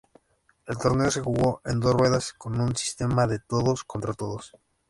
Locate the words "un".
2.59-2.75